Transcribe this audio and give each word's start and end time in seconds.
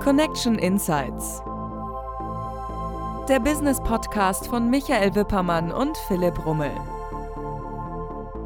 Connection 0.00 0.54
Insights. 0.54 1.42
Der 3.28 3.38
Business 3.38 3.78
Podcast 3.80 4.46
von 4.46 4.70
Michael 4.70 5.14
Wippermann 5.14 5.70
und 5.70 5.94
Philipp 6.08 6.46
Rummel. 6.46 6.72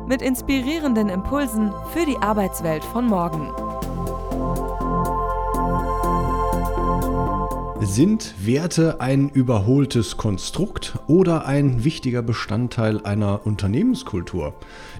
Mit 0.08 0.20
inspirierenden 0.20 1.08
Impulsen 1.08 1.72
für 1.92 2.04
die 2.06 2.16
Arbeitswelt 2.18 2.82
von 2.82 3.06
morgen. 3.06 3.52
Sind 7.86 8.34
Werte 8.44 9.00
ein 9.00 9.28
überholtes 9.28 10.16
Konstrukt 10.16 10.98
oder 11.06 11.46
ein 11.46 11.84
wichtiger 11.84 12.22
Bestandteil 12.22 13.00
einer 13.04 13.46
Unternehmenskultur? 13.46 14.54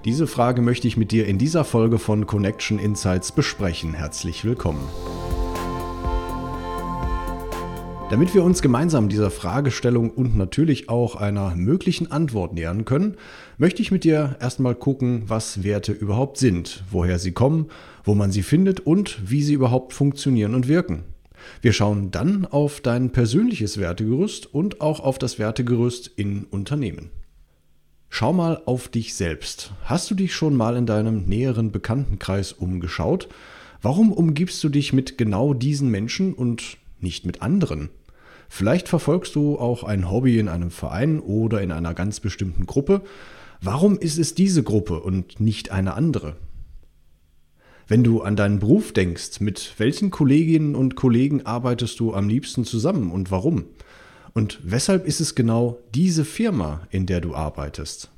Diese 0.05 0.25
Frage 0.25 0.61
möchte 0.61 0.87
ich 0.87 0.95
mit 0.95 1.11
dir 1.11 1.27
in 1.27 1.37
dieser 1.37 1.65
Folge 1.65 1.99
von 1.99 2.25
Connection 2.25 2.79
Insights 2.79 3.33
besprechen. 3.33 3.93
Herzlich 3.93 4.45
willkommen. 4.45 4.87
Damit 8.11 8.35
wir 8.35 8.43
uns 8.43 8.61
gemeinsam 8.61 9.09
dieser 9.09 9.31
Fragestellung 9.31 10.11
und 10.11 10.37
natürlich 10.37 10.89
auch 10.89 11.15
einer 11.15 11.55
möglichen 11.55 12.11
Antwort 12.11 12.53
nähern 12.53 12.85
können, 12.85 13.17
möchte 13.57 13.81
ich 13.81 13.89
mit 13.89 14.03
dir 14.03 14.35
erstmal 14.39 14.75
gucken, 14.75 15.23
was 15.25 15.63
Werte 15.63 15.91
überhaupt 15.91 16.37
sind, 16.37 16.83
woher 16.91 17.17
sie 17.17 17.31
kommen, 17.31 17.71
wo 18.03 18.13
man 18.13 18.31
sie 18.31 18.43
findet 18.43 18.79
und 18.79 19.17
wie 19.29 19.41
sie 19.41 19.53
überhaupt 19.53 19.91
funktionieren 19.91 20.53
und 20.53 20.67
wirken. 20.67 21.03
Wir 21.61 21.73
schauen 21.73 22.11
dann 22.11 22.45
auf 22.45 22.79
dein 22.79 23.11
persönliches 23.11 23.79
Wertegerüst 23.79 24.53
und 24.53 24.81
auch 24.81 24.99
auf 24.99 25.17
das 25.17 25.39
Wertegerüst 25.39 26.07
in 26.15 26.43
Unternehmen. 26.45 27.09
Schau 28.09 28.33
mal 28.33 28.61
auf 28.67 28.87
dich 28.87 29.15
selbst. 29.15 29.73
Hast 29.83 30.11
du 30.11 30.15
dich 30.15 30.35
schon 30.35 30.55
mal 30.55 30.77
in 30.77 30.85
deinem 30.85 31.25
näheren 31.25 31.71
Bekanntenkreis 31.71 32.53
umgeschaut? 32.53 33.29
Warum 33.81 34.11
umgibst 34.11 34.63
du 34.63 34.69
dich 34.69 34.93
mit 34.93 35.17
genau 35.17 35.55
diesen 35.55 35.89
Menschen 35.89 36.33
und 36.33 36.77
nicht 37.05 37.25
mit 37.25 37.41
anderen. 37.41 37.89
Vielleicht 38.49 38.89
verfolgst 38.89 39.35
du 39.35 39.57
auch 39.57 39.83
ein 39.83 40.11
Hobby 40.11 40.39
in 40.39 40.49
einem 40.49 40.71
Verein 40.71 41.19
oder 41.19 41.61
in 41.61 41.71
einer 41.71 41.93
ganz 41.93 42.19
bestimmten 42.19 42.65
Gruppe. 42.65 43.03
Warum 43.61 43.97
ist 43.97 44.17
es 44.17 44.35
diese 44.35 44.63
Gruppe 44.63 44.99
und 44.99 45.39
nicht 45.39 45.71
eine 45.71 45.93
andere? 45.93 46.35
Wenn 47.87 48.03
du 48.03 48.23
an 48.23 48.35
deinen 48.35 48.59
Beruf 48.59 48.91
denkst, 48.91 49.39
mit 49.39 49.75
welchen 49.77 50.09
Kolleginnen 50.09 50.75
und 50.75 50.95
Kollegen 50.95 51.45
arbeitest 51.45 51.99
du 51.99 52.13
am 52.13 52.27
liebsten 52.27 52.65
zusammen 52.65 53.11
und 53.11 53.29
warum? 53.29 53.65
Und 54.33 54.59
weshalb 54.63 55.05
ist 55.05 55.21
es 55.21 55.35
genau 55.35 55.77
diese 55.93 56.25
Firma, 56.25 56.87
in 56.89 57.05
der 57.05 57.21
du 57.21 57.35
arbeitest? 57.35 58.11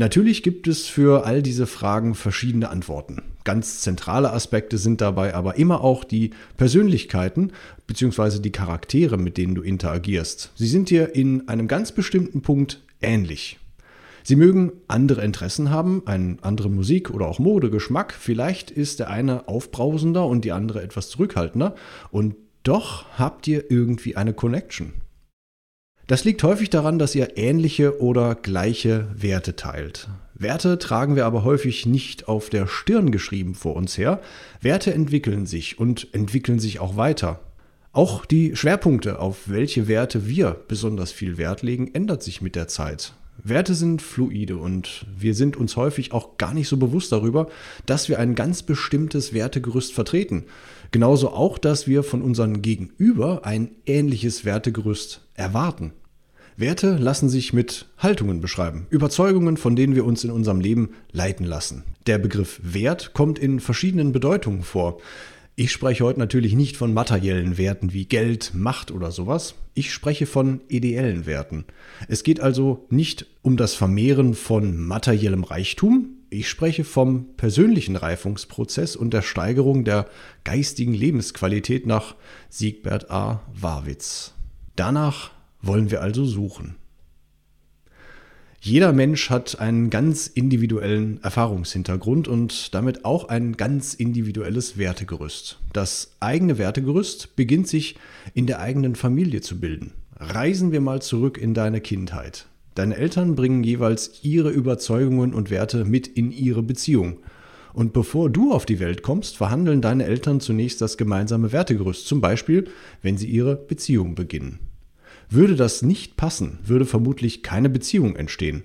Natürlich 0.00 0.44
gibt 0.44 0.68
es 0.68 0.86
für 0.86 1.26
all 1.26 1.42
diese 1.42 1.66
Fragen 1.66 2.14
verschiedene 2.14 2.68
Antworten. 2.68 3.20
Ganz 3.42 3.80
zentrale 3.80 4.32
Aspekte 4.32 4.78
sind 4.78 5.00
dabei 5.00 5.34
aber 5.34 5.56
immer 5.56 5.80
auch 5.80 6.04
die 6.04 6.30
Persönlichkeiten 6.56 7.50
bzw. 7.88 8.38
die 8.38 8.52
Charaktere, 8.52 9.18
mit 9.18 9.36
denen 9.36 9.56
du 9.56 9.62
interagierst. 9.62 10.52
Sie 10.54 10.68
sind 10.68 10.90
dir 10.90 11.16
in 11.16 11.48
einem 11.48 11.66
ganz 11.66 11.90
bestimmten 11.90 12.42
Punkt 12.42 12.80
ähnlich. 13.00 13.58
Sie 14.22 14.36
mögen 14.36 14.70
andere 14.86 15.24
Interessen 15.24 15.70
haben, 15.70 16.06
einen 16.06 16.38
anderen 16.42 16.76
Musik- 16.76 17.10
oder 17.10 17.26
auch 17.26 17.40
Modegeschmack. 17.40 18.12
Vielleicht 18.12 18.70
ist 18.70 19.00
der 19.00 19.10
eine 19.10 19.48
aufbrausender 19.48 20.26
und 20.26 20.44
die 20.44 20.52
andere 20.52 20.80
etwas 20.80 21.08
zurückhaltender. 21.08 21.74
Und 22.12 22.36
doch 22.62 23.18
habt 23.18 23.48
ihr 23.48 23.68
irgendwie 23.68 24.14
eine 24.14 24.32
Connection. 24.32 24.92
Das 26.08 26.24
liegt 26.24 26.42
häufig 26.42 26.70
daran, 26.70 26.98
dass 26.98 27.14
ihr 27.14 27.36
ähnliche 27.36 28.00
oder 28.00 28.34
gleiche 28.34 29.08
Werte 29.14 29.56
teilt. 29.56 30.08
Werte 30.32 30.78
tragen 30.78 31.16
wir 31.16 31.26
aber 31.26 31.44
häufig 31.44 31.84
nicht 31.84 32.28
auf 32.28 32.48
der 32.48 32.66
Stirn 32.66 33.10
geschrieben 33.10 33.54
vor 33.54 33.76
uns 33.76 33.98
her. 33.98 34.22
Werte 34.62 34.94
entwickeln 34.94 35.44
sich 35.44 35.78
und 35.78 36.08
entwickeln 36.14 36.60
sich 36.60 36.80
auch 36.80 36.96
weiter. 36.96 37.40
Auch 37.92 38.24
die 38.24 38.56
Schwerpunkte, 38.56 39.18
auf 39.18 39.50
welche 39.50 39.86
Werte 39.86 40.26
wir 40.26 40.56
besonders 40.66 41.12
viel 41.12 41.36
Wert 41.36 41.60
legen, 41.60 41.90
ändert 41.92 42.22
sich 42.22 42.40
mit 42.40 42.56
der 42.56 42.68
Zeit. 42.68 43.12
Werte 43.44 43.74
sind 43.74 44.00
fluide 44.00 44.56
und 44.56 45.04
wir 45.14 45.34
sind 45.34 45.58
uns 45.58 45.76
häufig 45.76 46.12
auch 46.12 46.38
gar 46.38 46.54
nicht 46.54 46.68
so 46.68 46.78
bewusst 46.78 47.12
darüber, 47.12 47.48
dass 47.84 48.08
wir 48.08 48.18
ein 48.18 48.34
ganz 48.34 48.62
bestimmtes 48.62 49.34
Wertegerüst 49.34 49.92
vertreten. 49.92 50.46
Genauso 50.90 51.28
auch, 51.28 51.58
dass 51.58 51.86
wir 51.86 52.02
von 52.02 52.22
unserem 52.22 52.62
Gegenüber 52.62 53.44
ein 53.44 53.72
ähnliches 53.84 54.46
Wertegerüst 54.46 55.27
erwarten. 55.38 55.92
Werte 56.56 56.96
lassen 56.96 57.28
sich 57.28 57.52
mit 57.52 57.86
Haltungen 57.98 58.40
beschreiben, 58.40 58.88
Überzeugungen, 58.90 59.56
von 59.56 59.76
denen 59.76 59.94
wir 59.94 60.04
uns 60.04 60.24
in 60.24 60.32
unserem 60.32 60.60
Leben 60.60 60.90
leiten 61.12 61.46
lassen. 61.46 61.84
Der 62.08 62.18
Begriff 62.18 62.60
Wert 62.62 63.12
kommt 63.14 63.38
in 63.38 63.60
verschiedenen 63.60 64.10
Bedeutungen 64.10 64.62
vor. 64.62 64.98
Ich 65.54 65.70
spreche 65.70 66.04
heute 66.04 66.18
natürlich 66.18 66.54
nicht 66.54 66.76
von 66.76 66.92
materiellen 66.94 67.58
Werten 67.58 67.92
wie 67.92 68.06
Geld, 68.06 68.52
Macht 68.54 68.90
oder 68.90 69.12
sowas. 69.12 69.54
Ich 69.74 69.92
spreche 69.92 70.26
von 70.26 70.60
ideellen 70.68 71.26
Werten. 71.26 71.64
Es 72.08 72.24
geht 72.24 72.40
also 72.40 72.86
nicht 72.90 73.26
um 73.42 73.56
das 73.56 73.74
Vermehren 73.74 74.34
von 74.34 74.76
materiellem 74.76 75.44
Reichtum. 75.44 76.10
Ich 76.30 76.48
spreche 76.48 76.84
vom 76.84 77.34
persönlichen 77.36 77.96
Reifungsprozess 77.96 78.96
und 78.96 79.14
der 79.14 79.22
Steigerung 79.22 79.84
der 79.84 80.08
geistigen 80.44 80.94
Lebensqualität 80.94 81.86
nach 81.86 82.16
Siegbert 82.48 83.10
A. 83.10 83.42
Warwitz. 83.52 84.34
Danach 84.78 85.32
wollen 85.60 85.90
wir 85.90 86.02
also 86.02 86.24
suchen. 86.24 86.76
Jeder 88.60 88.92
Mensch 88.92 89.28
hat 89.28 89.58
einen 89.58 89.90
ganz 89.90 90.28
individuellen 90.28 91.20
Erfahrungshintergrund 91.20 92.28
und 92.28 92.72
damit 92.74 93.04
auch 93.04 93.28
ein 93.28 93.56
ganz 93.56 93.94
individuelles 93.94 94.78
Wertegerüst. 94.78 95.58
Das 95.72 96.12
eigene 96.20 96.58
Wertegerüst 96.58 97.34
beginnt 97.34 97.66
sich 97.66 97.96
in 98.34 98.46
der 98.46 98.60
eigenen 98.60 98.94
Familie 98.94 99.40
zu 99.40 99.58
bilden. 99.58 99.94
Reisen 100.16 100.70
wir 100.70 100.80
mal 100.80 101.02
zurück 101.02 101.38
in 101.38 101.54
deine 101.54 101.80
Kindheit. 101.80 102.46
Deine 102.76 102.96
Eltern 102.96 103.34
bringen 103.34 103.64
jeweils 103.64 104.20
ihre 104.22 104.50
Überzeugungen 104.50 105.34
und 105.34 105.50
Werte 105.50 105.84
mit 105.86 106.06
in 106.06 106.30
ihre 106.30 106.62
Beziehung. 106.62 107.18
Und 107.72 107.92
bevor 107.92 108.30
du 108.30 108.52
auf 108.52 108.64
die 108.64 108.78
Welt 108.78 109.02
kommst, 109.02 109.38
verhandeln 109.38 109.80
deine 109.80 110.04
Eltern 110.04 110.38
zunächst 110.38 110.80
das 110.80 110.96
gemeinsame 110.96 111.50
Wertegerüst, 111.50 112.06
zum 112.06 112.20
Beispiel, 112.20 112.68
wenn 113.02 113.18
sie 113.18 113.28
ihre 113.28 113.56
Beziehung 113.56 114.14
beginnen. 114.14 114.67
Würde 115.30 115.56
das 115.56 115.82
nicht 115.82 116.16
passen, 116.16 116.58
würde 116.64 116.86
vermutlich 116.86 117.42
keine 117.42 117.68
Beziehung 117.68 118.16
entstehen. 118.16 118.62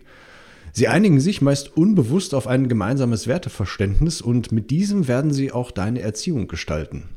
Sie 0.71 0.87
einigen 0.87 1.19
sich 1.19 1.41
meist 1.41 1.77
unbewusst 1.77 2.33
auf 2.33 2.47
ein 2.47 2.67
gemeinsames 2.67 3.27
Werteverständnis 3.27 4.21
und 4.21 4.51
mit 4.51 4.71
diesem 4.71 5.07
werden 5.07 5.31
sie 5.31 5.51
auch 5.51 5.71
deine 5.71 6.01
Erziehung 6.01 6.47
gestalten. 6.47 7.09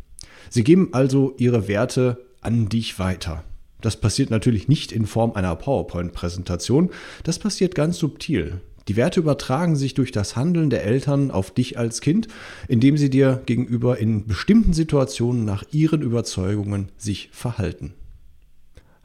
Sie 0.51 0.63
geben 0.63 0.91
also 0.93 1.35
ihre 1.39 1.69
Werte 1.69 2.27
an 2.41 2.69
dich 2.69 2.99
weiter. 2.99 3.45
Das 3.81 3.97
passiert 3.99 4.31
natürlich 4.31 4.69
nicht 4.69 4.93
in 4.93 5.07
Form 5.07 5.33
einer 5.33 5.55
PowerPoint-Präsentation, 5.55 6.91
das 7.25 7.39
passiert 7.39 7.75
ganz 7.75 7.99
subtil. 7.99 8.61
Die 8.89 8.97
Werte 8.97 9.21
übertragen 9.21 9.75
sich 9.75 9.95
durch 9.95 10.13
das 10.13 10.37
Handeln 10.37 10.71
der 10.71 10.85
Eltern 10.85 11.31
auf 11.31 11.51
dich 11.51 11.79
als 11.79 12.01
Kind, 12.01 12.29
indem 12.69 12.97
sie 12.97 13.11
dir 13.11 13.43
gegenüber 13.47 13.99
in 13.99 14.27
bestimmten 14.27 14.73
Situationen 14.73 15.45
nach 15.45 15.65
ihren 15.73 16.03
Überzeugungen 16.03 16.91
sich 16.97 17.31
verhalten. 17.33 17.95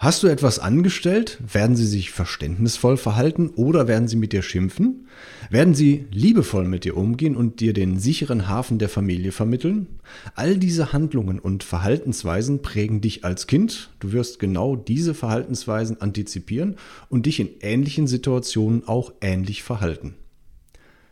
Hast 0.01 0.23
du 0.23 0.27
etwas 0.29 0.57
angestellt? 0.57 1.37
Werden 1.53 1.75
sie 1.75 1.85
sich 1.85 2.09
verständnisvoll 2.09 2.97
verhalten 2.97 3.51
oder 3.55 3.87
werden 3.87 4.07
sie 4.07 4.15
mit 4.15 4.33
dir 4.33 4.41
schimpfen? 4.41 5.05
Werden 5.51 5.75
sie 5.75 6.07
liebevoll 6.09 6.67
mit 6.67 6.85
dir 6.85 6.97
umgehen 6.97 7.35
und 7.35 7.59
dir 7.59 7.71
den 7.71 7.99
sicheren 7.99 8.47
Hafen 8.47 8.79
der 8.79 8.89
Familie 8.89 9.31
vermitteln? 9.31 9.99
All 10.33 10.57
diese 10.57 10.91
Handlungen 10.91 11.37
und 11.37 11.63
Verhaltensweisen 11.63 12.63
prägen 12.63 13.01
dich 13.01 13.23
als 13.25 13.45
Kind. 13.45 13.91
Du 13.99 14.11
wirst 14.11 14.39
genau 14.39 14.75
diese 14.75 15.13
Verhaltensweisen 15.13 16.01
antizipieren 16.01 16.77
und 17.09 17.27
dich 17.27 17.39
in 17.39 17.49
ähnlichen 17.61 18.07
Situationen 18.07 18.87
auch 18.87 19.13
ähnlich 19.21 19.61
verhalten. 19.61 20.15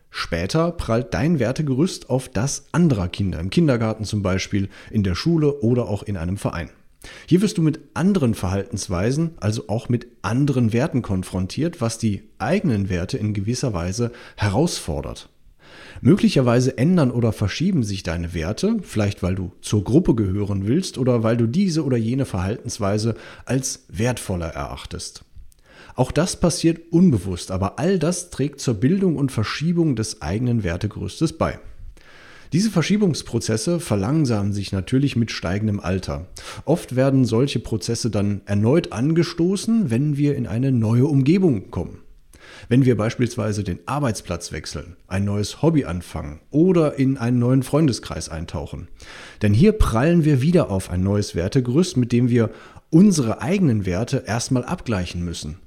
Später 0.09 0.71
prallt 0.71 1.13
dein 1.13 1.37
Wertegerüst 1.37 2.09
auf 2.09 2.27
das 2.27 2.65
anderer 2.71 3.07
Kinder, 3.07 3.39
im 3.39 3.51
Kindergarten 3.51 4.03
zum 4.03 4.23
Beispiel, 4.23 4.67
in 4.89 5.03
der 5.03 5.13
Schule 5.13 5.59
oder 5.59 5.87
auch 5.87 6.01
in 6.01 6.17
einem 6.17 6.37
Verein. 6.37 6.71
Hier 7.27 7.41
wirst 7.41 7.57
du 7.57 7.61
mit 7.61 7.79
anderen 7.93 8.35
Verhaltensweisen, 8.35 9.31
also 9.39 9.69
auch 9.69 9.87
mit 9.89 10.07
anderen 10.21 10.73
Werten 10.73 11.01
konfrontiert, 11.01 11.81
was 11.81 11.97
die 11.97 12.23
eigenen 12.39 12.89
Werte 12.89 13.17
in 13.17 13.33
gewisser 13.33 13.73
Weise 13.73 14.11
herausfordert. 14.35 15.29
Möglicherweise 16.01 16.77
ändern 16.77 17.11
oder 17.11 17.31
verschieben 17.31 17.83
sich 17.83 18.03
deine 18.03 18.33
Werte, 18.33 18.77
vielleicht 18.81 19.21
weil 19.23 19.35
du 19.35 19.51
zur 19.61 19.83
Gruppe 19.83 20.15
gehören 20.15 20.67
willst 20.67 20.97
oder 20.97 21.23
weil 21.23 21.37
du 21.37 21.47
diese 21.47 21.83
oder 21.83 21.97
jene 21.97 22.25
Verhaltensweise 22.25 23.15
als 23.45 23.85
wertvoller 23.89 24.47
erachtest. 24.47 25.25
Auch 25.95 26.11
das 26.11 26.39
passiert 26.39 26.91
unbewusst, 26.91 27.51
aber 27.51 27.79
all 27.79 27.99
das 27.99 28.29
trägt 28.29 28.61
zur 28.61 28.75
Bildung 28.75 29.17
und 29.17 29.31
Verschiebung 29.31 29.95
des 29.95 30.21
eigenen 30.21 30.63
Wertegerüstes 30.63 31.33
bei. 31.33 31.59
Diese 32.51 32.71
Verschiebungsprozesse 32.71 33.79
verlangsamen 33.79 34.53
sich 34.53 34.71
natürlich 34.71 35.15
mit 35.15 35.29
steigendem 35.29 35.79
Alter. 35.79 36.25
Oft 36.65 36.95
werden 36.95 37.25
solche 37.25 37.59
Prozesse 37.59 38.09
dann 38.09 38.41
erneut 38.45 38.91
angestoßen, 38.91 39.91
wenn 39.91 40.17
wir 40.17 40.35
in 40.35 40.47
eine 40.47 40.71
neue 40.71 41.05
Umgebung 41.05 41.69
kommen. 41.69 41.99
Wenn 42.67 42.85
wir 42.85 42.97
beispielsweise 42.97 43.63
den 43.63 43.79
Arbeitsplatz 43.85 44.51
wechseln, 44.51 44.95
ein 45.07 45.25
neues 45.25 45.61
Hobby 45.61 45.85
anfangen 45.85 46.39
oder 46.49 46.97
in 46.97 47.17
einen 47.17 47.37
neuen 47.37 47.61
Freundeskreis 47.61 48.29
eintauchen. 48.29 48.87
Denn 49.43 49.53
hier 49.53 49.73
prallen 49.73 50.25
wir 50.25 50.41
wieder 50.41 50.71
auf 50.71 50.89
ein 50.89 51.03
neues 51.03 51.35
Wertegerüst, 51.35 51.97
mit 51.97 52.11
dem 52.11 52.29
wir 52.29 52.49
unsere 52.89 53.41
eigenen 53.43 53.85
Werte 53.85 54.23
erstmal 54.25 54.65
abgleichen 54.65 55.23
müssen. 55.23 55.57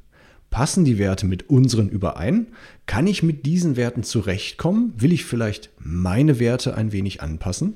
Passen 0.52 0.84
die 0.84 0.98
Werte 0.98 1.26
mit 1.26 1.48
unseren 1.48 1.88
überein? 1.88 2.48
Kann 2.86 3.06
ich 3.06 3.22
mit 3.22 3.46
diesen 3.46 3.74
Werten 3.74 4.02
zurechtkommen? 4.02 4.92
Will 4.98 5.10
ich 5.10 5.24
vielleicht 5.24 5.70
meine 5.78 6.38
Werte 6.38 6.76
ein 6.76 6.92
wenig 6.92 7.22
anpassen? 7.22 7.74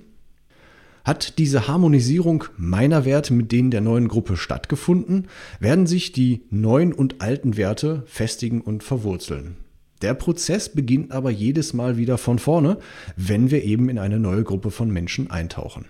Hat 1.03 1.39
diese 1.39 1.69
Harmonisierung 1.69 2.45
meiner 2.59 3.07
Werte 3.07 3.33
mit 3.33 3.51
denen 3.51 3.71
der 3.71 3.81
neuen 3.81 4.09
Gruppe 4.09 4.37
stattgefunden, 4.37 5.29
werden 5.59 5.87
sich 5.87 6.13
die 6.13 6.43
neuen 6.51 6.93
und 6.93 7.23
alten 7.23 7.57
Werte 7.57 8.03
festigen 8.07 8.61
und 8.61 8.85
verwurzeln. 8.85 9.57
Der 10.03 10.13
Prozess 10.13 10.69
beginnt 10.69 11.13
aber 11.13 11.31
jedes 11.31 11.73
Mal 11.73 11.97
wieder 11.97 12.19
von 12.19 12.39
vorne, 12.39 12.77
wenn 13.17 13.51
wir 13.51 13.65
eben 13.65 13.89
in 13.89 13.99
eine 13.99 14.21
neue 14.21 14.45
Gruppe 14.45 14.71
von 14.71 14.91
Menschen 14.91 15.31
eintauchen. 15.31 15.87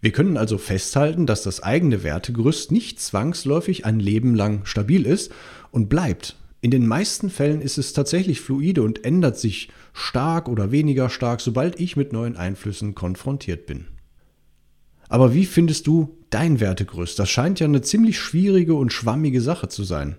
Wir 0.00 0.12
können 0.12 0.36
also 0.36 0.58
festhalten, 0.58 1.26
dass 1.26 1.42
das 1.42 1.62
eigene 1.62 2.04
Wertegerüst 2.04 2.70
nicht 2.70 3.00
zwangsläufig 3.00 3.84
ein 3.84 3.98
Leben 3.98 4.34
lang 4.34 4.64
stabil 4.64 5.04
ist 5.04 5.32
und 5.72 5.88
bleibt. 5.88 6.36
In 6.60 6.70
den 6.70 6.86
meisten 6.86 7.30
Fällen 7.30 7.60
ist 7.60 7.78
es 7.78 7.92
tatsächlich 7.92 8.40
fluide 8.40 8.82
und 8.82 9.04
ändert 9.04 9.38
sich 9.38 9.70
stark 9.92 10.48
oder 10.48 10.70
weniger 10.70 11.08
stark, 11.08 11.40
sobald 11.40 11.78
ich 11.80 11.96
mit 11.96 12.12
neuen 12.12 12.36
Einflüssen 12.36 12.94
konfrontiert 12.94 13.66
bin. 13.66 13.86
Aber 15.08 15.34
wie 15.34 15.46
findest 15.46 15.86
du 15.86 16.16
dein 16.30 16.60
Wertegerüst? 16.60 17.18
Das 17.18 17.30
scheint 17.30 17.60
ja 17.60 17.66
eine 17.66 17.82
ziemlich 17.82 18.18
schwierige 18.18 18.74
und 18.74 18.92
schwammige 18.92 19.40
Sache 19.40 19.68
zu 19.68 19.82
sein. 19.82 20.16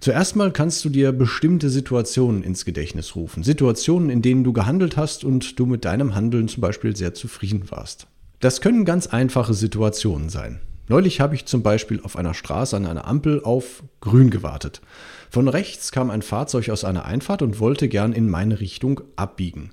Zuerst 0.00 0.36
mal 0.36 0.52
kannst 0.52 0.84
du 0.84 0.88
dir 0.88 1.12
bestimmte 1.12 1.70
Situationen 1.70 2.42
ins 2.42 2.64
Gedächtnis 2.64 3.16
rufen. 3.16 3.42
Situationen, 3.42 4.10
in 4.10 4.20
denen 4.20 4.44
du 4.44 4.52
gehandelt 4.52 4.96
hast 4.96 5.24
und 5.24 5.58
du 5.58 5.64
mit 5.64 5.84
deinem 5.84 6.14
Handeln 6.14 6.48
zum 6.48 6.60
Beispiel 6.60 6.94
sehr 6.96 7.14
zufrieden 7.14 7.70
warst. 7.70 8.06
Das 8.40 8.60
können 8.60 8.84
ganz 8.84 9.06
einfache 9.06 9.54
Situationen 9.54 10.28
sein. 10.28 10.60
Neulich 10.88 11.20
habe 11.20 11.34
ich 11.34 11.46
zum 11.46 11.62
Beispiel 11.62 12.00
auf 12.02 12.16
einer 12.16 12.34
Straße 12.34 12.76
an 12.76 12.86
einer 12.86 13.06
Ampel 13.06 13.42
auf 13.42 13.82
Grün 14.00 14.30
gewartet. 14.30 14.82
Von 15.30 15.48
rechts 15.48 15.90
kam 15.90 16.10
ein 16.10 16.22
Fahrzeug 16.22 16.68
aus 16.68 16.84
einer 16.84 17.06
Einfahrt 17.06 17.42
und 17.42 17.58
wollte 17.58 17.88
gern 17.88 18.12
in 18.12 18.28
meine 18.28 18.60
Richtung 18.60 19.00
abbiegen. 19.16 19.70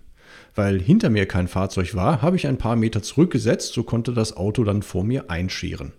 Weil 0.55 0.79
hinter 0.79 1.09
mir 1.09 1.25
kein 1.25 1.47
Fahrzeug 1.47 1.93
war, 1.93 2.21
habe 2.21 2.37
ich 2.37 2.47
ein 2.47 2.57
paar 2.57 2.75
Meter 2.75 3.03
zurückgesetzt, 3.03 3.73
so 3.73 3.83
konnte 3.83 4.13
das 4.13 4.37
Auto 4.37 4.63
dann 4.63 4.81
vor 4.81 5.03
mir 5.03 5.29
einscheren. 5.29 5.91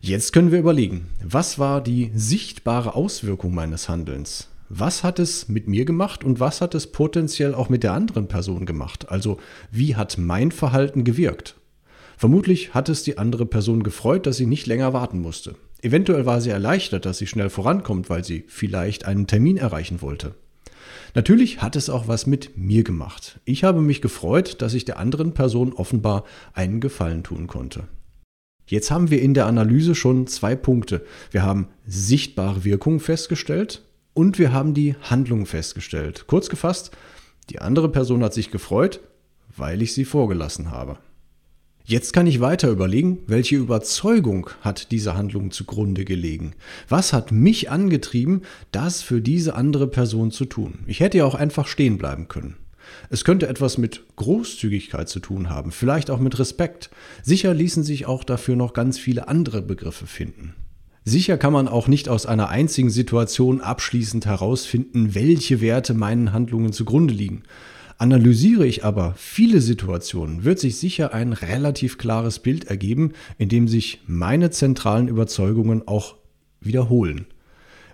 Jetzt 0.00 0.32
können 0.32 0.52
wir 0.52 0.58
überlegen, 0.58 1.08
was 1.22 1.58
war 1.58 1.82
die 1.82 2.10
sichtbare 2.14 2.94
Auswirkung 2.94 3.54
meines 3.54 3.88
Handelns? 3.88 4.48
Was 4.68 5.04
hat 5.04 5.18
es 5.18 5.48
mit 5.48 5.68
mir 5.68 5.84
gemacht 5.84 6.24
und 6.24 6.40
was 6.40 6.60
hat 6.60 6.74
es 6.74 6.90
potenziell 6.90 7.54
auch 7.54 7.68
mit 7.68 7.82
der 7.82 7.92
anderen 7.92 8.28
Person 8.28 8.66
gemacht? 8.66 9.08
Also 9.08 9.38
wie 9.70 9.94
hat 9.94 10.18
mein 10.18 10.50
Verhalten 10.50 11.04
gewirkt? 11.04 11.55
Vermutlich 12.16 12.74
hat 12.74 12.88
es 12.88 13.02
die 13.02 13.18
andere 13.18 13.46
Person 13.46 13.82
gefreut, 13.82 14.26
dass 14.26 14.36
sie 14.36 14.46
nicht 14.46 14.66
länger 14.66 14.92
warten 14.92 15.20
musste. 15.20 15.56
Eventuell 15.82 16.24
war 16.24 16.40
sie 16.40 16.50
erleichtert, 16.50 17.04
dass 17.04 17.18
sie 17.18 17.26
schnell 17.26 17.50
vorankommt, 17.50 18.08
weil 18.08 18.24
sie 18.24 18.44
vielleicht 18.48 19.04
einen 19.04 19.26
Termin 19.26 19.58
erreichen 19.58 20.00
wollte. 20.00 20.34
Natürlich 21.14 21.62
hat 21.62 21.76
es 21.76 21.90
auch 21.90 22.08
was 22.08 22.26
mit 22.26 22.56
mir 22.56 22.84
gemacht. 22.84 23.40
Ich 23.44 23.64
habe 23.64 23.80
mich 23.80 24.02
gefreut, 24.02 24.60
dass 24.62 24.74
ich 24.74 24.84
der 24.84 24.98
anderen 24.98 25.32
Person 25.32 25.72
offenbar 25.72 26.24
einen 26.54 26.80
Gefallen 26.80 27.22
tun 27.22 27.46
konnte. 27.46 27.84
Jetzt 28.66 28.90
haben 28.90 29.10
wir 29.10 29.22
in 29.22 29.32
der 29.32 29.46
Analyse 29.46 29.94
schon 29.94 30.26
zwei 30.26 30.56
Punkte. 30.56 31.04
Wir 31.30 31.42
haben 31.42 31.68
sichtbare 31.86 32.64
Wirkungen 32.64 33.00
festgestellt 33.00 33.82
und 34.12 34.38
wir 34.38 34.52
haben 34.52 34.74
die 34.74 34.96
Handlung 35.02 35.46
festgestellt. 35.46 36.24
Kurz 36.26 36.48
gefasst, 36.48 36.90
die 37.50 37.60
andere 37.60 37.90
Person 37.90 38.24
hat 38.24 38.34
sich 38.34 38.50
gefreut, 38.50 39.00
weil 39.56 39.82
ich 39.82 39.94
sie 39.94 40.04
vorgelassen 40.04 40.70
habe. 40.70 40.98
Jetzt 41.88 42.12
kann 42.12 42.26
ich 42.26 42.40
weiter 42.40 42.68
überlegen, 42.68 43.20
welche 43.28 43.54
Überzeugung 43.54 44.50
hat 44.60 44.90
diese 44.90 45.14
Handlung 45.14 45.52
zugrunde 45.52 46.04
gelegen? 46.04 46.54
Was 46.88 47.12
hat 47.12 47.30
mich 47.30 47.70
angetrieben, 47.70 48.42
das 48.72 49.02
für 49.02 49.20
diese 49.20 49.54
andere 49.54 49.86
Person 49.86 50.32
zu 50.32 50.46
tun? 50.46 50.80
Ich 50.88 50.98
hätte 50.98 51.18
ja 51.18 51.24
auch 51.24 51.36
einfach 51.36 51.68
stehen 51.68 51.96
bleiben 51.96 52.26
können. 52.26 52.56
Es 53.08 53.24
könnte 53.24 53.46
etwas 53.46 53.78
mit 53.78 54.02
Großzügigkeit 54.16 55.08
zu 55.08 55.20
tun 55.20 55.48
haben, 55.48 55.70
vielleicht 55.70 56.10
auch 56.10 56.18
mit 56.18 56.40
Respekt. 56.40 56.90
Sicher 57.22 57.54
ließen 57.54 57.84
sich 57.84 58.06
auch 58.06 58.24
dafür 58.24 58.56
noch 58.56 58.72
ganz 58.72 58.98
viele 58.98 59.28
andere 59.28 59.62
Begriffe 59.62 60.08
finden. 60.08 60.54
Sicher 61.04 61.38
kann 61.38 61.52
man 61.52 61.68
auch 61.68 61.86
nicht 61.86 62.08
aus 62.08 62.26
einer 62.26 62.48
einzigen 62.48 62.90
Situation 62.90 63.60
abschließend 63.60 64.26
herausfinden, 64.26 65.14
welche 65.14 65.60
Werte 65.60 65.94
meinen 65.94 66.32
Handlungen 66.32 66.72
zugrunde 66.72 67.14
liegen. 67.14 67.44
Analysiere 67.98 68.66
ich 68.66 68.84
aber 68.84 69.14
viele 69.16 69.62
Situationen, 69.62 70.44
wird 70.44 70.58
sich 70.58 70.76
sicher 70.76 71.14
ein 71.14 71.32
relativ 71.32 71.96
klares 71.96 72.40
Bild 72.40 72.64
ergeben, 72.64 73.12
in 73.38 73.48
dem 73.48 73.68
sich 73.68 74.02
meine 74.06 74.50
zentralen 74.50 75.08
Überzeugungen 75.08 75.88
auch 75.88 76.16
wiederholen. 76.60 77.26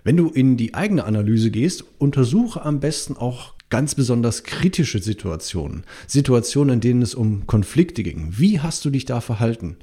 Wenn 0.03 0.17
du 0.17 0.27
in 0.27 0.57
die 0.57 0.73
eigene 0.73 1.05
Analyse 1.05 1.51
gehst, 1.51 1.85
untersuche 1.99 2.65
am 2.65 2.81
besten 2.81 3.15
auch 3.15 3.53
ganz 3.69 3.95
besonders 3.95 4.43
kritische 4.43 4.99
Situationen. 4.99 5.85
Situationen, 6.05 6.75
in 6.75 6.81
denen 6.81 7.01
es 7.01 7.15
um 7.15 7.47
Konflikte 7.47 8.03
ging. 8.03 8.27
Wie 8.37 8.59
hast 8.59 8.83
du 8.83 8.89
dich 8.89 9.05
da 9.05 9.21
verhalten? 9.21 9.77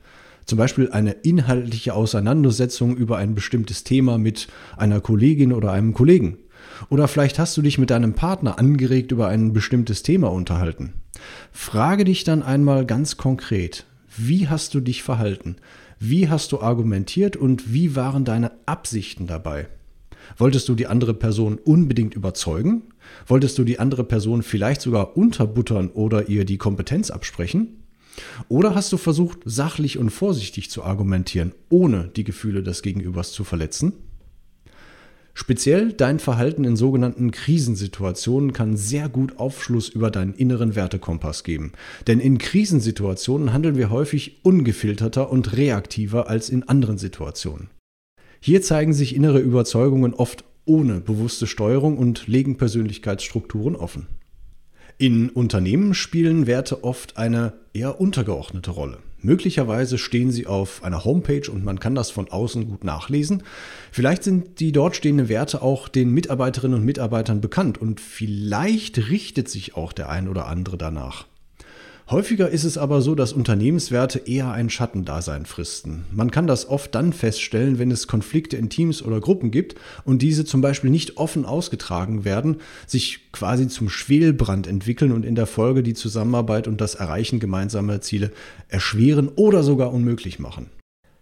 Zum 0.45 0.59
Beispiel 0.59 0.91
eine 0.91 1.13
inhaltliche 1.13 1.95
Auseinandersetzung 1.95 2.95
über 2.95 3.17
ein 3.17 3.35
bestimmtes 3.35 3.85
Thema 3.85 4.19
mit 4.19 4.49
einer 4.77 5.01
Kollegin 5.01 5.55
oder 5.55 5.73
einem 5.73 5.95
Kollegen. 5.95 6.37
Oder 6.89 7.09
vielleicht 7.09 7.39
hast 7.39 7.57
du 7.57 7.63
dich 7.63 7.79
mit 7.79 7.91
deinem 7.91 8.15
Partner 8.15 8.59
angeregt 8.59 9.13
über 9.13 9.29
ein 9.29 9.53
bestimmtes 9.53 10.03
Thema 10.03 10.31
unterhalten. 10.31 10.95
Frage 11.53 12.05
dich 12.05 12.25
dann 12.25 12.43
einmal 12.43 12.87
ganz 12.87 13.17
konkret, 13.17 13.87
wie 14.17 14.49
hast 14.49 14.75
du 14.75 14.81
dich 14.81 15.03
verhalten? 15.03 15.57
Wie 15.99 16.29
hast 16.29 16.53
du 16.53 16.61
argumentiert 16.61 17.37
und 17.37 17.73
wie 17.73 17.95
waren 17.95 18.25
deine 18.25 18.53
Absichten 18.67 19.27
dabei? 19.27 19.69
Wolltest 20.37 20.69
du 20.69 20.75
die 20.75 20.87
andere 20.87 21.15
Person 21.15 21.59
unbedingt 21.59 22.15
überzeugen? 22.15 22.83
Wolltest 23.27 23.59
du 23.59 23.65
die 23.65 23.79
andere 23.79 24.05
Person 24.05 24.43
vielleicht 24.43 24.81
sogar 24.81 25.17
unterbuttern 25.17 25.91
oder 25.91 26.29
ihr 26.29 26.45
die 26.45 26.59
Kompetenz 26.59 27.11
absprechen? 27.11 27.85
Oder 28.49 28.75
hast 28.75 28.93
du 28.93 28.97
versucht, 28.97 29.39
sachlich 29.45 29.99
und 29.99 30.11
vorsichtig 30.11 30.71
zu 30.71 30.83
argumentieren, 30.83 31.53
ohne 31.69 32.11
die 32.15 32.25
Gefühle 32.25 32.63
des 32.63 32.83
Gegenübers 32.83 33.33
zu 33.33 33.45
verletzen? 33.45 33.93
Speziell 35.35 35.93
dein 35.93 36.19
Verhalten 36.19 36.65
in 36.65 36.77
sogenannten 36.77 37.31
Krisensituationen 37.31 38.53
kann 38.53 38.77
sehr 38.77 39.09
gut 39.09 39.39
Aufschluss 39.39 39.89
über 39.89 40.11
deinen 40.11 40.35
inneren 40.35 40.75
Wertekompass 40.75 41.45
geben. 41.45 41.73
Denn 42.07 42.21
in 42.21 42.39
Krisensituationen 42.39 43.53
handeln 43.53 43.77
wir 43.77 43.91
häufig 43.91 44.45
ungefilterter 44.45 45.31
und 45.31 45.57
reaktiver 45.57 46.29
als 46.29 46.51
in 46.51 46.69
anderen 46.69 46.99
Situationen. 46.99 47.71
Hier 48.41 48.63
zeigen 48.63 48.93
sich 48.93 49.15
innere 49.15 49.39
Überzeugungen 49.39 50.15
oft 50.15 50.45
ohne 50.65 51.01
bewusste 51.01 51.47
Steuerung 51.47 51.99
und 51.99 52.27
legen 52.27 52.57
Persönlichkeitsstrukturen 52.57 53.77
offen. 53.77 54.07
In 54.99 55.31
Unternehmen 55.31 55.95
spielen 55.95 56.47
Werte 56.47 56.85
oft 56.85 57.17
eine 57.17 57.55
eher 57.73 58.01
untergeordnete 58.01 58.71
Rolle. 58.71 58.99
Möglicherweise 59.23 59.99
stehen 59.99 60.31
sie 60.31 60.47
auf 60.47 60.83
einer 60.83 61.05
Homepage 61.05 61.51
und 61.51 61.65
man 61.65 61.79
kann 61.79 61.95
das 61.95 62.11
von 62.11 62.31
außen 62.31 62.69
gut 62.69 62.85
nachlesen. 62.85 63.43
Vielleicht 63.93 64.25
sind 64.25 64.61
die 64.61 64.73
dort 64.73 64.97
stehenden 64.97 65.29
Werte 65.29 65.63
auch 65.63 65.89
den 65.89 66.11
Mitarbeiterinnen 66.13 66.79
und 66.79 66.85
Mitarbeitern 66.85 67.41
bekannt 67.41 67.79
und 67.79 68.01
vielleicht 68.01 69.11
richtet 69.11 69.49
sich 69.49 69.77
auch 69.77 69.93
der 69.93 70.09
ein 70.09 70.29
oder 70.29 70.47
andere 70.47 70.79
danach. 70.79 71.27
Häufiger 72.11 72.51
ist 72.51 72.65
es 72.65 72.77
aber 72.77 73.03
so, 73.03 73.15
dass 73.15 73.33
Unternehmenswerte 73.33 74.19
eher 74.19 74.51
ein 74.51 74.69
Schattendasein 74.69 75.47
fristen. 75.47 76.07
Man 76.11 76.33
kann 76.33 76.49
das 76.49 76.69
oft 76.69 76.93
dann 76.97 77.13
feststellen, 77.13 77.79
wenn 77.79 77.93
es 77.93 78.09
Konflikte 78.09 78.57
in 78.57 78.69
Teams 78.69 79.01
oder 79.01 79.21
Gruppen 79.21 79.53
gibt 79.53 79.77
und 80.05 80.21
diese 80.21 80.45
zum 80.45 80.61
Beispiel 80.61 80.91
nicht 80.91 81.19
offen 81.19 81.45
ausgetragen 81.45 82.25
werden, 82.25 82.57
sich 82.89 83.31
quasi 83.31 83.69
zum 83.69 83.89
Schwelbrand 83.89 84.67
entwickeln 84.67 85.13
und 85.13 85.25
in 85.25 85.37
der 85.37 85.47
Folge 85.47 85.85
die 85.85 85.95
Zusammenarbeit 85.95 86.67
und 86.67 86.81
das 86.81 86.97
Erreichen 86.97 87.39
gemeinsamer 87.39 88.01
Ziele 88.01 88.33
erschweren 88.67 89.29
oder 89.29 89.63
sogar 89.63 89.93
unmöglich 89.93 90.41
machen. 90.41 90.67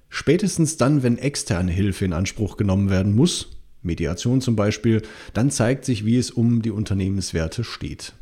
Spätestens 0.08 0.78
dann, 0.78 1.02
wenn 1.02 1.18
externe 1.18 1.70
Hilfe 1.70 2.06
in 2.06 2.14
Anspruch 2.14 2.56
genommen 2.56 2.88
werden 2.88 3.14
muss, 3.14 3.58
Mediation 3.82 4.40
zum 4.40 4.56
Beispiel, 4.56 5.02
dann 5.34 5.50
zeigt 5.50 5.84
sich, 5.84 6.06
wie 6.06 6.16
es 6.16 6.30
um 6.30 6.62
die 6.62 6.70
Unternehmenswerte 6.70 7.62
steht. 7.62 8.14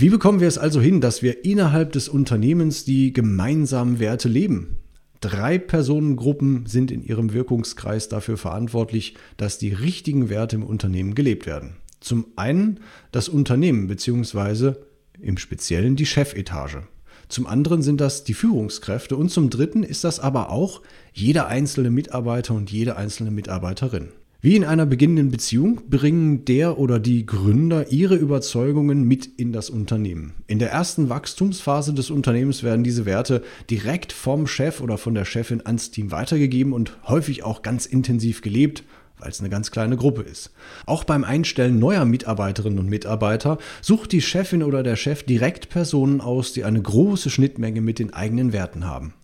Wie 0.00 0.10
bekommen 0.10 0.38
wir 0.38 0.46
es 0.46 0.58
also 0.58 0.80
hin, 0.80 1.00
dass 1.00 1.22
wir 1.22 1.44
innerhalb 1.44 1.90
des 1.90 2.08
Unternehmens 2.08 2.84
die 2.84 3.12
gemeinsamen 3.12 3.98
Werte 3.98 4.28
leben? 4.28 4.76
Drei 5.20 5.58
Personengruppen 5.58 6.66
sind 6.66 6.92
in 6.92 7.02
ihrem 7.02 7.32
Wirkungskreis 7.32 8.08
dafür 8.08 8.36
verantwortlich, 8.36 9.16
dass 9.38 9.58
die 9.58 9.72
richtigen 9.72 10.28
Werte 10.28 10.54
im 10.54 10.62
Unternehmen 10.62 11.16
gelebt 11.16 11.46
werden. 11.46 11.78
Zum 11.98 12.26
einen 12.36 12.78
das 13.10 13.28
Unternehmen 13.28 13.88
bzw. 13.88 14.74
im 15.20 15.36
Speziellen 15.36 15.96
die 15.96 16.06
Chefetage. 16.06 16.84
Zum 17.28 17.48
anderen 17.48 17.82
sind 17.82 18.00
das 18.00 18.22
die 18.22 18.34
Führungskräfte 18.34 19.16
und 19.16 19.32
zum 19.32 19.50
dritten 19.50 19.82
ist 19.82 20.04
das 20.04 20.20
aber 20.20 20.50
auch 20.50 20.80
jeder 21.12 21.48
einzelne 21.48 21.90
Mitarbeiter 21.90 22.54
und 22.54 22.70
jede 22.70 22.94
einzelne 22.94 23.32
Mitarbeiterin. 23.32 24.10
Wie 24.40 24.54
in 24.54 24.62
einer 24.62 24.86
beginnenden 24.86 25.32
Beziehung 25.32 25.80
bringen 25.90 26.44
der 26.44 26.78
oder 26.78 27.00
die 27.00 27.26
Gründer 27.26 27.90
ihre 27.90 28.14
Überzeugungen 28.14 29.02
mit 29.02 29.26
in 29.26 29.52
das 29.52 29.68
Unternehmen. 29.68 30.34
In 30.46 30.60
der 30.60 30.70
ersten 30.70 31.08
Wachstumsphase 31.08 31.92
des 31.92 32.08
Unternehmens 32.08 32.62
werden 32.62 32.84
diese 32.84 33.04
Werte 33.04 33.42
direkt 33.68 34.12
vom 34.12 34.46
Chef 34.46 34.80
oder 34.80 34.96
von 34.96 35.14
der 35.14 35.24
Chefin 35.24 35.66
ans 35.66 35.90
Team 35.90 36.12
weitergegeben 36.12 36.72
und 36.72 36.96
häufig 37.08 37.42
auch 37.42 37.62
ganz 37.62 37.84
intensiv 37.84 38.40
gelebt, 38.40 38.84
weil 39.18 39.30
es 39.30 39.40
eine 39.40 39.50
ganz 39.50 39.72
kleine 39.72 39.96
Gruppe 39.96 40.22
ist. 40.22 40.52
Auch 40.86 41.02
beim 41.02 41.24
Einstellen 41.24 41.80
neuer 41.80 42.04
Mitarbeiterinnen 42.04 42.78
und 42.78 42.88
Mitarbeiter 42.88 43.58
sucht 43.82 44.12
die 44.12 44.22
Chefin 44.22 44.62
oder 44.62 44.84
der 44.84 44.94
Chef 44.94 45.24
direkt 45.24 45.68
Personen 45.68 46.20
aus, 46.20 46.52
die 46.52 46.62
eine 46.62 46.80
große 46.80 47.28
Schnittmenge 47.28 47.80
mit 47.80 47.98
den 47.98 48.12
eigenen 48.12 48.52
Werten 48.52 48.86
haben. 48.86 49.14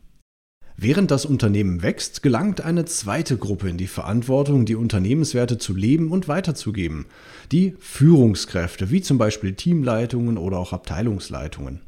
Während 0.77 1.13
das 1.13 1.25
Unternehmen 1.25 1.83
wächst, 1.83 2.23
gelangt 2.23 2.61
eine 2.61 2.85
zweite 2.85 3.37
Gruppe 3.37 3.69
in 3.69 3.77
die 3.77 3.87
Verantwortung, 3.87 4.65
die 4.65 4.75
Unternehmenswerte 4.75 5.57
zu 5.57 5.73
leben 5.75 6.11
und 6.11 6.27
weiterzugeben. 6.27 7.07
Die 7.53 7.77
Führungskräfte, 7.79 8.91
wie 8.91 9.01
zum 9.01 9.17
Beispiel 9.17 9.55
Teamleitungen 9.55 10.37
oder 10.37 10.59
auch 10.59 10.73
Abteilungsleitungen. 10.73 11.81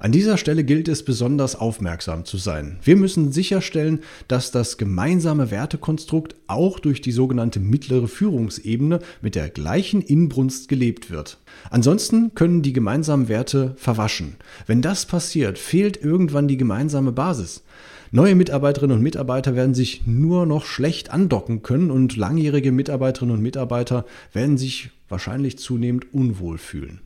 An 0.00 0.12
dieser 0.12 0.36
Stelle 0.36 0.62
gilt 0.62 0.86
es 0.86 1.04
besonders 1.04 1.56
aufmerksam 1.56 2.24
zu 2.24 2.36
sein. 2.36 2.78
Wir 2.84 2.94
müssen 2.94 3.32
sicherstellen, 3.32 4.00
dass 4.28 4.52
das 4.52 4.78
gemeinsame 4.78 5.50
Wertekonstrukt 5.50 6.36
auch 6.46 6.78
durch 6.78 7.00
die 7.00 7.10
sogenannte 7.10 7.58
mittlere 7.58 8.06
Führungsebene 8.06 9.00
mit 9.20 9.34
der 9.34 9.48
gleichen 9.48 10.00
Inbrunst 10.00 10.68
gelebt 10.68 11.10
wird. 11.10 11.38
Ansonsten 11.70 12.32
können 12.36 12.62
die 12.62 12.72
gemeinsamen 12.72 13.26
Werte 13.28 13.74
verwaschen. 13.76 14.36
Wenn 14.68 14.82
das 14.82 15.06
passiert, 15.06 15.58
fehlt 15.58 16.00
irgendwann 16.00 16.46
die 16.46 16.56
gemeinsame 16.56 17.10
Basis. 17.10 17.64
Neue 18.10 18.34
Mitarbeiterinnen 18.34 18.96
und 18.96 19.02
Mitarbeiter 19.02 19.54
werden 19.54 19.74
sich 19.74 20.06
nur 20.06 20.46
noch 20.46 20.64
schlecht 20.64 21.10
andocken 21.10 21.62
können 21.62 21.90
und 21.90 22.16
langjährige 22.16 22.72
Mitarbeiterinnen 22.72 23.36
und 23.36 23.42
Mitarbeiter 23.42 24.06
werden 24.32 24.56
sich 24.56 24.90
wahrscheinlich 25.08 25.58
zunehmend 25.58 26.12
unwohl 26.14 26.56
fühlen. 26.56 27.00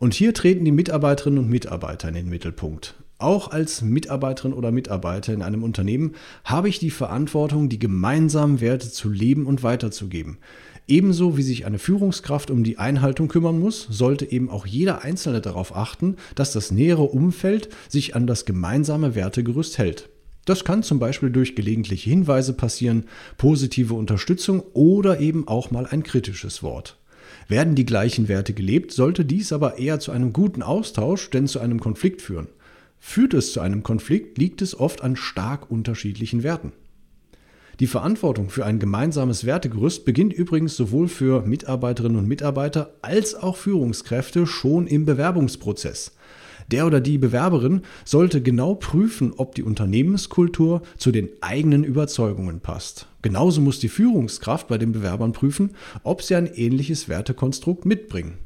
Und 0.00 0.14
hier 0.14 0.34
treten 0.34 0.64
die 0.64 0.72
Mitarbeiterinnen 0.72 1.38
und 1.38 1.48
Mitarbeiter 1.48 2.08
in 2.08 2.14
den 2.14 2.28
Mittelpunkt. 2.28 2.96
Auch 3.24 3.50
als 3.50 3.80
Mitarbeiterin 3.80 4.52
oder 4.52 4.70
Mitarbeiter 4.70 5.32
in 5.32 5.40
einem 5.40 5.62
Unternehmen 5.62 6.14
habe 6.44 6.68
ich 6.68 6.78
die 6.78 6.90
Verantwortung, 6.90 7.70
die 7.70 7.78
gemeinsamen 7.78 8.60
Werte 8.60 8.90
zu 8.90 9.08
leben 9.08 9.46
und 9.46 9.62
weiterzugeben. 9.62 10.36
Ebenso 10.86 11.38
wie 11.38 11.42
sich 11.42 11.64
eine 11.64 11.78
Führungskraft 11.78 12.50
um 12.50 12.64
die 12.64 12.76
Einhaltung 12.76 13.28
kümmern 13.28 13.58
muss, 13.58 13.86
sollte 13.88 14.30
eben 14.30 14.50
auch 14.50 14.66
jeder 14.66 15.04
Einzelne 15.04 15.40
darauf 15.40 15.74
achten, 15.74 16.16
dass 16.34 16.52
das 16.52 16.70
nähere 16.70 17.04
Umfeld 17.04 17.70
sich 17.88 18.14
an 18.14 18.26
das 18.26 18.44
gemeinsame 18.44 19.14
Wertegerüst 19.14 19.78
hält. 19.78 20.10
Das 20.44 20.62
kann 20.64 20.82
zum 20.82 20.98
Beispiel 20.98 21.30
durch 21.30 21.56
gelegentliche 21.56 22.10
Hinweise 22.10 22.52
passieren, 22.52 23.04
positive 23.38 23.94
Unterstützung 23.94 24.62
oder 24.74 25.20
eben 25.20 25.48
auch 25.48 25.70
mal 25.70 25.86
ein 25.86 26.02
kritisches 26.02 26.62
Wort. 26.62 26.98
Werden 27.48 27.74
die 27.74 27.86
gleichen 27.86 28.28
Werte 28.28 28.52
gelebt, 28.52 28.92
sollte 28.92 29.24
dies 29.24 29.50
aber 29.50 29.78
eher 29.78 29.98
zu 29.98 30.12
einem 30.12 30.34
guten 30.34 30.60
Austausch 30.60 31.30
denn 31.30 31.46
zu 31.46 31.58
einem 31.58 31.80
Konflikt 31.80 32.20
führen. 32.20 32.48
Führt 33.06 33.34
es 33.34 33.52
zu 33.52 33.60
einem 33.60 33.82
Konflikt, 33.84 34.38
liegt 34.38 34.62
es 34.62 34.76
oft 34.76 35.02
an 35.02 35.14
stark 35.14 35.70
unterschiedlichen 35.70 36.42
Werten. 36.42 36.72
Die 37.78 37.86
Verantwortung 37.86 38.48
für 38.48 38.64
ein 38.64 38.80
gemeinsames 38.80 39.44
Wertegerüst 39.44 40.04
beginnt 40.06 40.32
übrigens 40.32 40.74
sowohl 40.74 41.06
für 41.06 41.42
Mitarbeiterinnen 41.42 42.18
und 42.18 42.26
Mitarbeiter 42.26 42.94
als 43.02 43.36
auch 43.36 43.56
Führungskräfte 43.56 44.46
schon 44.46 44.88
im 44.88 45.04
Bewerbungsprozess. 45.04 46.16
Der 46.72 46.86
oder 46.86 47.00
die 47.00 47.18
Bewerberin 47.18 47.82
sollte 48.04 48.42
genau 48.42 48.74
prüfen, 48.74 49.34
ob 49.36 49.54
die 49.54 49.62
Unternehmenskultur 49.62 50.82
zu 50.96 51.12
den 51.12 51.28
eigenen 51.42 51.84
Überzeugungen 51.84 52.60
passt. 52.60 53.06
Genauso 53.22 53.60
muss 53.60 53.78
die 53.78 53.90
Führungskraft 53.90 54.66
bei 54.66 54.78
den 54.78 54.92
Bewerbern 54.92 55.32
prüfen, 55.32 55.72
ob 56.02 56.22
sie 56.22 56.34
ein 56.34 56.46
ähnliches 56.52 57.08
Wertekonstrukt 57.08 57.84
mitbringen. 57.84 58.38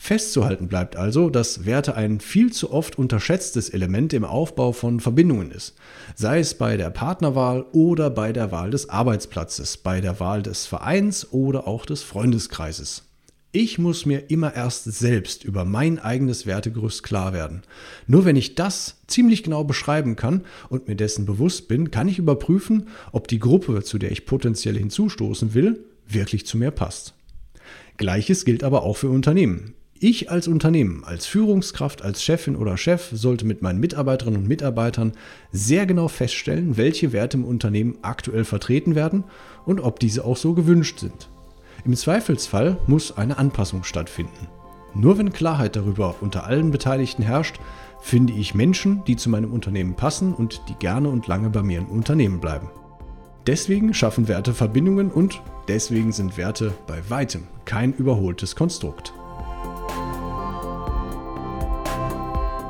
Festzuhalten 0.00 0.68
bleibt 0.68 0.96
also, 0.96 1.28
dass 1.28 1.66
Werte 1.66 1.96
ein 1.96 2.20
viel 2.20 2.52
zu 2.52 2.72
oft 2.72 2.96
unterschätztes 2.96 3.68
Element 3.68 4.12
im 4.12 4.24
Aufbau 4.24 4.72
von 4.72 5.00
Verbindungen 5.00 5.50
ist, 5.50 5.74
sei 6.14 6.38
es 6.38 6.54
bei 6.54 6.76
der 6.76 6.90
Partnerwahl 6.90 7.66
oder 7.72 8.08
bei 8.08 8.32
der 8.32 8.52
Wahl 8.52 8.70
des 8.70 8.88
Arbeitsplatzes, 8.88 9.76
bei 9.76 10.00
der 10.00 10.20
Wahl 10.20 10.42
des 10.42 10.66
Vereins 10.66 11.32
oder 11.32 11.66
auch 11.66 11.84
des 11.84 12.04
Freundeskreises. 12.04 13.02
Ich 13.50 13.78
muss 13.78 14.06
mir 14.06 14.30
immer 14.30 14.54
erst 14.54 14.84
selbst 14.84 15.42
über 15.42 15.64
mein 15.64 15.98
eigenes 15.98 16.46
Wertegerüst 16.46 17.02
klar 17.02 17.32
werden. 17.32 17.62
Nur 18.06 18.24
wenn 18.24 18.36
ich 18.36 18.54
das 18.54 18.98
ziemlich 19.08 19.42
genau 19.42 19.64
beschreiben 19.64 20.16
kann 20.16 20.44
und 20.68 20.86
mir 20.86 20.96
dessen 20.96 21.26
bewusst 21.26 21.66
bin, 21.66 21.90
kann 21.90 22.08
ich 22.08 22.18
überprüfen, 22.18 22.88
ob 23.10 23.26
die 23.26 23.40
Gruppe, 23.40 23.82
zu 23.82 23.98
der 23.98 24.12
ich 24.12 24.26
potenziell 24.26 24.76
hinzustoßen 24.76 25.54
will, 25.54 25.80
wirklich 26.06 26.46
zu 26.46 26.56
mir 26.56 26.70
passt. 26.70 27.14
Gleiches 27.96 28.44
gilt 28.44 28.62
aber 28.62 28.84
auch 28.84 28.96
für 28.96 29.08
Unternehmen. 29.08 29.74
Ich 30.00 30.30
als 30.30 30.46
Unternehmen, 30.46 31.02
als 31.04 31.26
Führungskraft, 31.26 32.02
als 32.02 32.22
Chefin 32.22 32.54
oder 32.54 32.76
Chef 32.76 33.08
sollte 33.12 33.44
mit 33.44 33.62
meinen 33.62 33.80
Mitarbeiterinnen 33.80 34.42
und 34.42 34.48
Mitarbeitern 34.48 35.12
sehr 35.50 35.86
genau 35.86 36.06
feststellen, 36.06 36.76
welche 36.76 37.12
Werte 37.12 37.36
im 37.36 37.44
Unternehmen 37.44 37.98
aktuell 38.02 38.44
vertreten 38.44 38.94
werden 38.94 39.24
und 39.66 39.80
ob 39.80 39.98
diese 39.98 40.24
auch 40.24 40.36
so 40.36 40.54
gewünscht 40.54 41.00
sind. 41.00 41.28
Im 41.84 41.96
Zweifelsfall 41.96 42.76
muss 42.86 43.16
eine 43.16 43.38
Anpassung 43.38 43.82
stattfinden. 43.82 44.46
Nur 44.94 45.18
wenn 45.18 45.32
Klarheit 45.32 45.74
darüber 45.74 46.14
unter 46.20 46.44
allen 46.44 46.70
Beteiligten 46.70 47.24
herrscht, 47.24 47.56
finde 48.00 48.34
ich 48.34 48.54
Menschen, 48.54 49.02
die 49.06 49.16
zu 49.16 49.28
meinem 49.28 49.52
Unternehmen 49.52 49.94
passen 49.94 50.32
und 50.32 50.62
die 50.68 50.74
gerne 50.74 51.08
und 51.08 51.26
lange 51.26 51.50
bei 51.50 51.64
mir 51.64 51.78
im 51.78 51.86
Unternehmen 51.86 52.38
bleiben. 52.38 52.70
Deswegen 53.48 53.92
schaffen 53.94 54.28
Werte 54.28 54.54
Verbindungen 54.54 55.10
und 55.10 55.42
deswegen 55.66 56.12
sind 56.12 56.36
Werte 56.36 56.72
bei 56.86 56.98
weitem 57.08 57.48
kein 57.64 57.92
überholtes 57.94 58.54
Konstrukt. 58.54 59.12